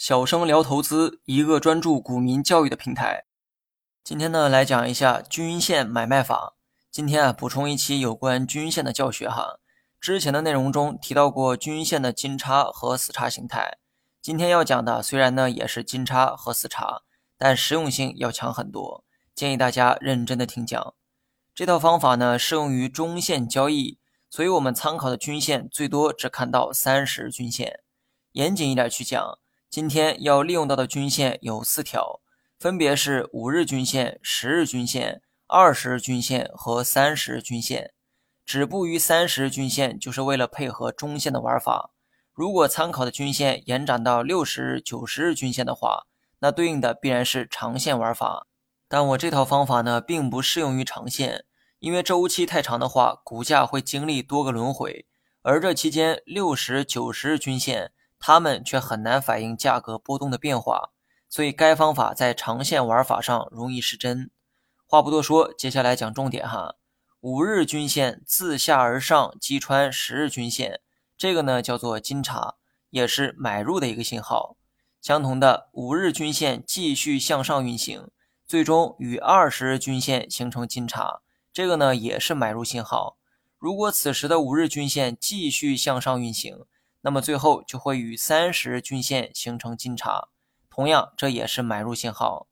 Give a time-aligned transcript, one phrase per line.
[0.00, 3.26] 小生聊投资，一个专注股民教育的平台。
[4.02, 6.56] 今天呢，来讲一下均线买卖法。
[6.90, 9.58] 今天啊，补充一期有关均线的教学哈。
[10.00, 13.76] 之前的内容中提到过均线的金叉和死叉形态。
[14.22, 17.02] 今天要讲的虽然呢也是金叉和死叉，
[17.36, 19.04] 但实用性要强很多。
[19.34, 20.94] 建议大家认真的听讲。
[21.54, 23.98] 这套方法呢适用于中线交易，
[24.30, 27.80] 所以我们参考的均线最多只看到三十均线。
[28.32, 29.38] 严谨一点去讲，
[29.70, 32.20] 今天要利用到的均线有四条，
[32.58, 37.92] 分别是五日均线、十日均线、二十日均线和三十日均线。
[38.44, 41.92] 止步于三十日均线，就是为了配合中线的玩法。
[42.34, 46.08] 如果参考的均线延展到六十日、九十日均线的话，
[46.40, 48.48] 那对应的必然是长线玩法。
[48.88, 51.44] 但我这套方法呢，并不适用于长线。
[51.78, 55.06] 因为周期太长的话，股价会经历多个轮回，
[55.42, 60.90] 而这期间六十九十日均线，它们却很难反映价格波动的变化，
[61.28, 64.30] 所以该方法在长线玩法上容易失真。
[64.86, 66.76] 话不多说，接下来讲重点哈。
[67.20, 70.80] 五日均线自下而上击穿十日均线，
[71.16, 72.56] 这个呢叫做金叉，
[72.90, 74.56] 也是买入的一个信号。
[75.00, 78.10] 相同的，五日均线继续向上运行，
[78.46, 81.22] 最终与二十日均线形成金叉。
[81.52, 83.16] 这个呢也是买入信号。
[83.58, 86.64] 如果此时的五日均线继续向上运行，
[87.02, 90.28] 那么最后就会与三十日均线形成金叉，
[90.68, 92.48] 同样这也是买入信号。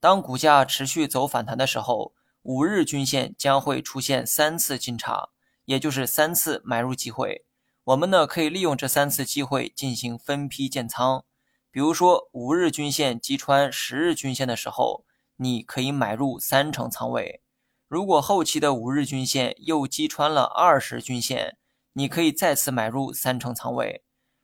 [0.00, 5.28] 当股价持续走反弹的时候，五日均线将会出现三次金叉，
[5.64, 7.44] 也就是三次买入机会。
[7.84, 11.24] 我们呢可以利用这三次机会进行分批建仓。
[11.70, 15.04] 比如说五日均线击穿十日均线的时候，
[15.36, 17.40] 你可以买入三成仓位。
[17.88, 21.56] 如果后期的五日均线又击穿了二十均线，
[21.94, 24.02] 你可以再次买入三成仓位。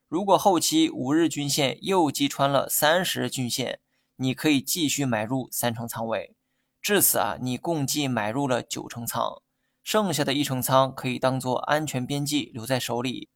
[0.09, 3.81] 如果后期五日均线又击穿了三十均线，
[4.17, 6.35] 你可以继续买入三成仓位。
[6.81, 9.43] 至此啊，你共计买入了九成仓，
[9.83, 13.29] 剩下的一成仓可以当做安全边际留在手里。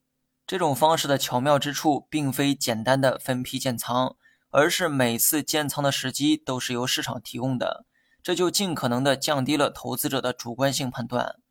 [0.47, 4.17] 这种方式的巧妙之处，并非简单的分批建仓，
[4.51, 7.85] 而是每次建仓的时机都是由市场提供的。
[8.23, 11.42] 这就尽可能的降低了投资者的主观性判断。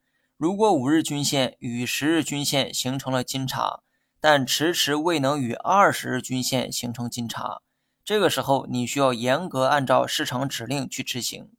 [0.41, 3.81] 如果五日均线与十日均线形成了金叉，
[4.19, 7.61] 但迟迟未能与二十日均线形成金叉，
[8.03, 11.51] 这个时候你需要严格按照市场指令去执行，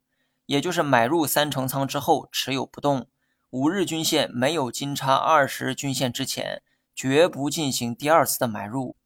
[0.46, 3.06] 也就是买入三成仓之后持有不动。
[3.50, 6.60] 五日均线没有金叉二十日均线之前，
[6.92, 8.96] 绝不进行第二次的买入。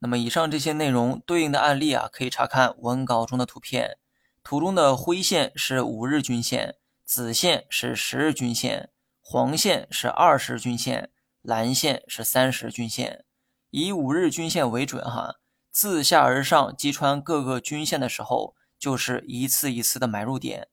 [0.00, 3.98] 那么以上这些内容对应的案例啊，可以查看文稿中的图片。
[4.42, 6.74] 图中的灰线是五日均线，
[7.04, 8.90] 紫线是十日均线，
[9.32, 13.24] 黄线是二十均线，蓝线是三十均线。
[13.70, 15.36] 以五日均线为准哈，
[15.70, 20.66] 自下而上击穿各个均线的时候，就是一次一次的买入点。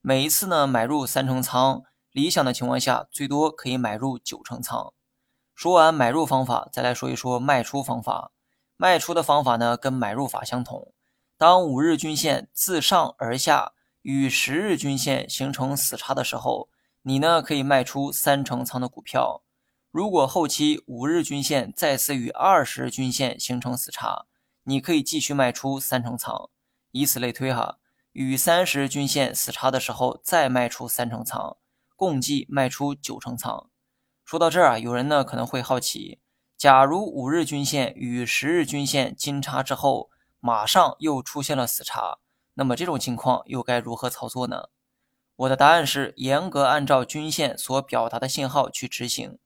[0.00, 1.82] 每一次呢，买入三成仓，
[2.12, 4.94] 理想的情况下，最多可以买入九成仓。
[5.52, 8.30] 说完买入方法，再来说一说卖出方法。
[8.76, 10.94] 卖出的方法呢，跟买入法相同。
[11.36, 13.72] 当五日均线自上而下
[14.02, 16.68] 与十日均线形成死叉的时候，
[17.06, 19.42] 你呢可以卖出三成仓的股票。
[19.90, 24.24] 如果后期五日均线再次与二十日均线形成死叉，
[24.62, 26.48] 你可以继续卖出三成仓。
[26.92, 27.76] 以此类推哈，
[28.12, 31.58] 与三十日均线死叉的时候再卖出三成仓，
[31.94, 33.68] 共计卖出九成仓。
[34.24, 36.20] 说到这儿啊，有人呢可能会好奇，
[36.56, 40.08] 假如五日均线与十日均线金叉之后，
[40.40, 42.20] 马上又出现了死叉，
[42.54, 44.70] 那么这种情况又该如何操作呢？
[45.36, 49.38] 我的答案是严格按照均线所表达的信号去执行。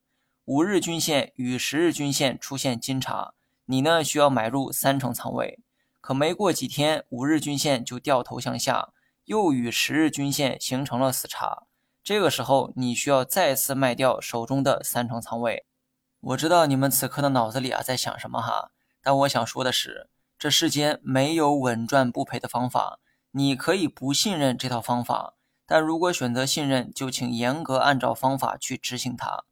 [0.44, 3.32] 五日均线与十日均线出现金叉，
[3.64, 5.60] 你呢需要买入三成仓位。
[6.00, 8.90] 可没过几天，五日均线就掉头向下，
[9.24, 11.64] 又与十日均线形成了死叉，
[12.02, 15.64] 这个时候你需要再次卖掉手中的三成仓位。
[16.20, 18.70] 我知道你们此刻的脑子里啊在想什么哈，
[19.02, 20.10] 但我想说的是。
[20.38, 23.00] 这世间没有稳赚不赔的方法，
[23.32, 25.34] 你可以不信任这套方法，
[25.70, 29.44] 但如果选择信任，就请严格按照方法去执行它。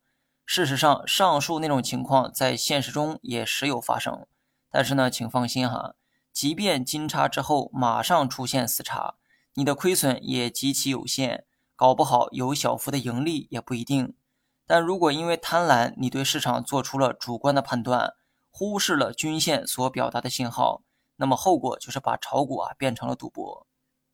[0.46, 4.26] 事实上，上述那种情况在现实中也时有发生。
[4.70, 5.94] 但是呢，请放心哈，
[6.32, 9.16] 即便金叉之后马上出现死叉，
[9.52, 11.44] 你的亏损也极其有限，
[11.76, 14.14] 搞不好有小幅的盈利也不一定。
[14.66, 18.14] 但如果因为贪婪，你对市场做出了主观的判断，
[18.50, 20.80] 忽视了均线所表达的信号，
[21.16, 23.66] 那么后果就是把炒股啊变成了赌博。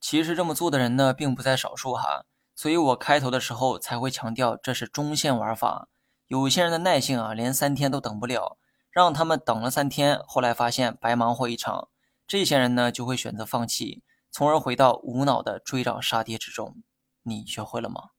[0.02, 2.24] 其实这么做的人呢，并不在少数哈。
[2.56, 5.88] 所以我开头的时候才会强调这是中线玩法。
[6.26, 8.58] 有些人的耐性啊，连三天都等不了，
[8.90, 11.88] 让他们等了三天，后来发现白忙活一场。
[12.26, 14.02] 这些人呢就会选择放弃，
[14.32, 16.82] 从而回到无脑的追涨杀跌之中。
[17.22, 18.10] 你学会了吗？